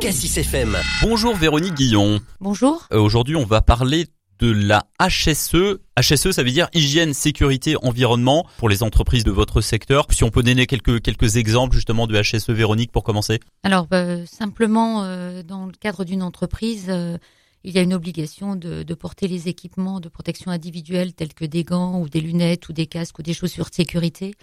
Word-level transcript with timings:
Cassis 0.00 0.38
FM. 0.38 0.78
Bonjour 1.02 1.36
Véronique 1.36 1.74
Guillon. 1.74 2.20
Bonjour. 2.40 2.88
Euh, 2.90 2.98
Aujourd'hui, 2.98 3.36
on 3.36 3.44
va 3.44 3.60
parler 3.60 4.06
de 4.38 4.50
la 4.50 4.86
HSE. 4.98 5.78
HSE, 6.00 6.30
ça 6.30 6.42
veut 6.42 6.50
dire 6.50 6.68
hygiène, 6.72 7.12
sécurité, 7.12 7.76
environnement 7.82 8.46
pour 8.56 8.70
les 8.70 8.82
entreprises 8.82 9.24
de 9.24 9.30
votre 9.30 9.60
secteur. 9.60 10.06
Si 10.08 10.24
on 10.24 10.30
peut 10.30 10.42
donner 10.42 10.66
quelques 10.66 11.02
quelques 11.02 11.36
exemples 11.36 11.74
justement 11.74 12.06
de 12.06 12.18
HSE, 12.18 12.48
Véronique, 12.48 12.90
pour 12.92 13.04
commencer. 13.04 13.40
Alors 13.62 13.86
bah, 13.88 14.24
simplement, 14.24 15.04
euh, 15.04 15.42
dans 15.42 15.66
le 15.66 15.72
cadre 15.72 16.06
d'une 16.06 16.22
entreprise, 16.22 16.86
euh, 16.88 17.18
il 17.62 17.74
y 17.74 17.78
a 17.78 17.82
une 17.82 17.92
obligation 17.92 18.56
de, 18.56 18.82
de 18.82 18.94
porter 18.94 19.28
les 19.28 19.48
équipements 19.48 20.00
de 20.00 20.08
protection 20.08 20.50
individuelle 20.50 21.12
tels 21.12 21.34
que 21.34 21.44
des 21.44 21.62
gants 21.62 22.00
ou 22.00 22.08
des 22.08 22.22
lunettes 22.22 22.70
ou 22.70 22.72
des 22.72 22.86
casques 22.86 23.18
ou 23.18 23.22
des 23.22 23.34
chaussures 23.34 23.68
de 23.68 23.74
sécurité 23.74 24.34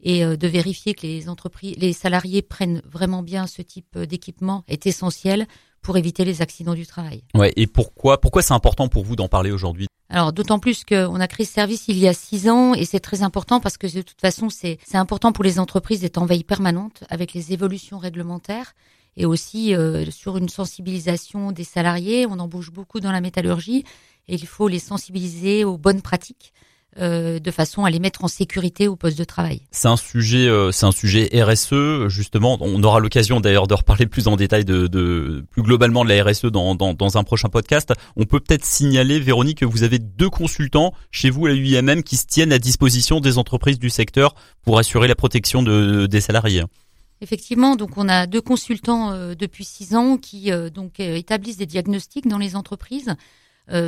et 0.00 0.24
euh, 0.24 0.36
de 0.36 0.48
vérifier 0.48 0.94
que 0.94 1.06
les 1.06 1.28
entreprises, 1.28 1.76
les 1.76 1.92
salariés 1.92 2.42
prennent 2.42 2.82
vraiment 2.84 3.22
bien 3.22 3.46
ce 3.46 3.62
type 3.62 3.98
d'équipement 3.98 4.64
est 4.68 4.86
essentiel 4.86 5.46
pour 5.82 5.96
éviter 5.96 6.24
les 6.24 6.42
accidents 6.42 6.74
du 6.74 6.86
travail. 6.86 7.22
Ouais. 7.34 7.52
Et 7.56 7.66
pourquoi 7.66 8.20
pourquoi 8.20 8.42
c'est 8.42 8.54
important 8.54 8.88
pour 8.88 9.04
vous 9.04 9.16
d'en 9.16 9.28
parler 9.28 9.50
aujourd'hui? 9.50 9.86
Alors 10.10 10.32
d'autant 10.32 10.58
plus 10.58 10.84
qu'on 10.84 11.20
a 11.20 11.28
créé 11.28 11.44
ce 11.44 11.52
service 11.52 11.84
il 11.88 11.98
y 11.98 12.08
a 12.08 12.14
six 12.14 12.48
ans 12.48 12.74
et 12.74 12.84
c'est 12.84 13.00
très 13.00 13.22
important 13.22 13.60
parce 13.60 13.76
que 13.76 13.86
de 13.86 14.02
toute 14.02 14.20
façon 14.20 14.48
c'est 14.48 14.78
c'est 14.84 14.96
important 14.96 15.32
pour 15.32 15.44
les 15.44 15.58
entreprises 15.58 16.00
d'être 16.00 16.18
en 16.18 16.26
veille 16.26 16.44
permanente 16.44 17.04
avec 17.10 17.34
les 17.34 17.52
évolutions 17.52 17.98
réglementaires 17.98 18.74
et 19.16 19.26
aussi 19.26 19.74
euh, 19.74 20.10
sur 20.10 20.36
une 20.36 20.48
sensibilisation 20.48 21.52
des 21.52 21.64
salariés. 21.64 22.26
On 22.26 22.38
embauche 22.38 22.70
beaucoup 22.70 23.00
dans 23.00 23.12
la 23.12 23.20
métallurgie 23.20 23.84
et 24.28 24.34
il 24.34 24.46
faut 24.46 24.68
les 24.68 24.78
sensibiliser 24.78 25.64
aux 25.64 25.76
bonnes 25.76 26.02
pratiques 26.02 26.52
euh, 27.00 27.38
de 27.38 27.50
façon 27.50 27.84
à 27.84 27.90
les 27.90 27.98
mettre 27.98 28.24
en 28.24 28.28
sécurité 28.28 28.88
au 28.88 28.96
poste 28.96 29.18
de 29.18 29.24
travail. 29.24 29.62
C'est 29.70 29.88
un 29.88 29.96
sujet, 29.96 30.48
euh, 30.48 30.72
c'est 30.72 30.86
un 30.86 30.92
sujet 30.92 31.28
RSE 31.32 32.08
justement. 32.08 32.58
On 32.60 32.82
aura 32.82 33.00
l'occasion 33.00 33.40
d'ailleurs 33.40 33.66
de 33.66 33.74
reparler 33.74 34.06
plus 34.06 34.28
en 34.28 34.36
détail 34.36 34.64
de, 34.64 34.86
de 34.86 35.44
plus 35.50 35.62
globalement 35.62 36.04
de 36.04 36.10
la 36.10 36.24
RSE 36.24 36.46
dans, 36.46 36.74
dans, 36.74 36.94
dans 36.94 37.18
un 37.18 37.24
prochain 37.24 37.48
podcast. 37.48 37.92
On 38.16 38.24
peut 38.24 38.40
peut-être 38.40 38.64
signaler, 38.64 39.20
Véronique, 39.20 39.58
que 39.58 39.64
vous 39.64 39.82
avez 39.82 39.98
deux 39.98 40.30
consultants 40.30 40.92
chez 41.10 41.30
vous 41.30 41.46
à 41.46 41.50
l'UIMM 41.50 42.02
qui 42.02 42.16
se 42.16 42.26
tiennent 42.26 42.52
à 42.52 42.58
disposition 42.58 43.20
des 43.20 43.38
entreprises 43.38 43.78
du 43.78 43.90
secteur 43.90 44.34
pour 44.62 44.78
assurer 44.78 45.08
la 45.08 45.14
protection 45.14 45.62
de, 45.62 46.06
des 46.06 46.20
salariés. 46.20 46.64
Effectivement, 47.20 47.74
donc 47.74 47.96
on 47.96 48.08
a 48.08 48.26
deux 48.26 48.40
consultants 48.40 49.12
euh, 49.12 49.34
depuis 49.34 49.64
six 49.64 49.96
ans 49.96 50.18
qui 50.18 50.52
euh, 50.52 50.70
donc 50.70 51.00
euh, 51.00 51.16
établissent 51.16 51.56
des 51.56 51.66
diagnostics 51.66 52.28
dans 52.28 52.38
les 52.38 52.56
entreprises, 52.56 53.14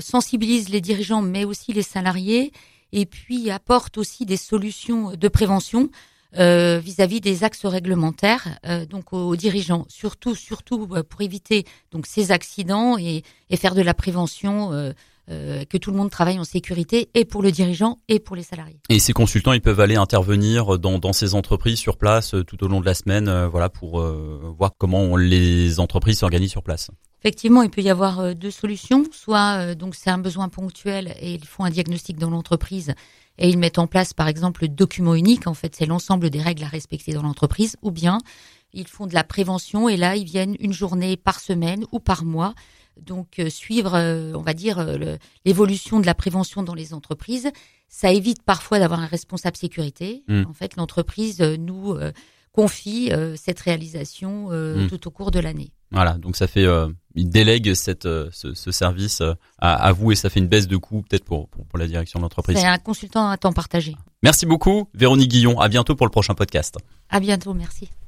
sensibilisent 0.00 0.70
les 0.70 0.80
dirigeants 0.80 1.22
mais 1.22 1.44
aussi 1.44 1.72
les 1.72 1.84
salariés 1.84 2.50
et 2.92 3.06
puis 3.06 3.50
apportent 3.50 3.98
aussi 3.98 4.26
des 4.26 4.36
solutions 4.36 5.12
de 5.14 5.28
prévention 5.28 5.90
euh, 6.36 6.78
vis-à-vis 6.78 7.22
des 7.22 7.42
axes 7.42 7.64
réglementaires 7.64 8.58
euh, 8.66 8.84
donc 8.84 9.14
aux, 9.14 9.34
dirigeants 9.34 9.86
surtout 9.88 10.34
surtout 10.34 10.86
euh, 10.92 11.02
pour 11.02 11.22
éviter 11.22 11.64
donc 11.90 12.06
ces 12.06 12.32
accidents 12.32 12.98
et, 12.98 13.22
faire 13.56 13.74
de 13.74 13.80
la 13.80 13.94
prévention 13.94 14.92
que 15.26 15.76
tout 15.76 15.90
le 15.90 15.96
monde 15.96 16.10
travaille 16.10 16.38
en 16.38 16.44
sécurité 16.44 17.08
et 17.14 17.24
pour 17.24 17.42
le 17.42 17.50
dirigeant 17.50 17.98
et 18.08 18.18
pour 18.18 18.36
les 18.36 18.42
salariés. 18.42 18.78
Et 18.88 18.98
ces 18.98 19.12
consultants, 19.12 19.52
ils 19.52 19.60
peuvent 19.60 19.80
aller 19.80 19.96
intervenir 19.96 20.78
dans, 20.78 20.98
dans 20.98 21.12
ces 21.12 21.34
entreprises 21.34 21.78
sur 21.78 21.96
place 21.96 22.34
tout 22.46 22.64
au 22.64 22.68
long 22.68 22.80
de 22.80 22.86
la 22.86 22.94
semaine, 22.94 23.46
voilà, 23.46 23.68
pour 23.68 24.00
voir 24.00 24.72
comment 24.78 25.16
les 25.16 25.80
entreprises 25.80 26.20
s'organisent 26.20 26.52
sur 26.52 26.62
place. 26.62 26.90
Effectivement, 27.20 27.62
il 27.62 27.70
peut 27.70 27.80
y 27.80 27.90
avoir 27.90 28.20
euh, 28.20 28.34
deux 28.34 28.50
solutions. 28.50 29.04
Soit 29.12 29.58
euh, 29.58 29.74
donc 29.74 29.94
c'est 29.94 30.10
un 30.10 30.18
besoin 30.18 30.48
ponctuel 30.48 31.14
et 31.20 31.34
ils 31.34 31.44
font 31.44 31.64
un 31.64 31.70
diagnostic 31.70 32.16
dans 32.16 32.30
l'entreprise 32.30 32.94
et 33.38 33.48
ils 33.48 33.58
mettent 33.58 33.78
en 33.78 33.86
place 33.86 34.12
par 34.12 34.28
exemple 34.28 34.62
le 34.62 34.68
document 34.68 35.14
unique. 35.14 35.46
En 35.46 35.54
fait, 35.54 35.74
c'est 35.74 35.86
l'ensemble 35.86 36.30
des 36.30 36.40
règles 36.40 36.64
à 36.64 36.68
respecter 36.68 37.12
dans 37.12 37.22
l'entreprise. 37.22 37.76
Ou 37.82 37.90
bien 37.90 38.18
ils 38.72 38.86
font 38.86 39.06
de 39.06 39.14
la 39.14 39.24
prévention 39.24 39.88
et 39.88 39.96
là 39.96 40.14
ils 40.14 40.24
viennent 40.24 40.56
une 40.60 40.72
journée 40.72 41.16
par 41.16 41.40
semaine 41.40 41.84
ou 41.92 41.98
par 41.98 42.24
mois. 42.24 42.54
Donc 43.00 43.38
euh, 43.38 43.48
suivre, 43.48 43.94
on 44.34 44.42
va 44.42 44.54
dire, 44.54 44.84
l'évolution 45.44 46.00
de 46.00 46.06
la 46.06 46.14
prévention 46.14 46.62
dans 46.62 46.74
les 46.74 46.94
entreprises. 46.94 47.50
Ça 47.88 48.12
évite 48.12 48.42
parfois 48.42 48.78
d'avoir 48.78 49.00
un 49.00 49.06
responsable 49.06 49.56
sécurité. 49.56 50.24
Mm. 50.28 50.44
En 50.48 50.52
fait, 50.52 50.76
l'entreprise 50.76 51.40
nous 51.40 51.96
confie 52.52 53.10
cette 53.36 53.60
réalisation 53.60 54.48
euh, 54.50 54.84
Mm. 54.84 54.88
tout 54.88 55.08
au 55.08 55.10
cours 55.10 55.30
de 55.30 55.40
l'année. 55.40 55.72
Voilà, 55.90 56.12
donc 56.18 56.36
ça 56.36 56.46
fait, 56.46 56.64
euh, 56.64 56.88
ils 57.14 57.30
délèguent 57.30 57.74
cette, 57.74 58.04
euh, 58.06 58.28
ce, 58.32 58.52
ce 58.54 58.70
service 58.70 59.20
euh, 59.22 59.32
à, 59.58 59.74
à 59.74 59.92
vous 59.92 60.12
et 60.12 60.14
ça 60.14 60.28
fait 60.28 60.40
une 60.40 60.46
baisse 60.46 60.68
de 60.68 60.76
coût 60.76 61.02
peut-être 61.08 61.24
pour, 61.24 61.48
pour, 61.48 61.64
pour 61.66 61.78
la 61.78 61.86
direction 61.86 62.18
de 62.18 62.24
l'entreprise. 62.24 62.58
C'est 62.58 62.66
un 62.66 62.78
consultant 62.78 63.28
à 63.30 63.36
temps 63.38 63.52
partagé. 63.52 63.96
Merci 64.22 64.44
beaucoup, 64.44 64.88
Véronique 64.94 65.30
Guillon. 65.30 65.58
À 65.60 65.68
bientôt 65.68 65.94
pour 65.96 66.06
le 66.06 66.10
prochain 66.10 66.34
podcast. 66.34 66.76
À 67.08 67.20
bientôt, 67.20 67.54
merci. 67.54 67.88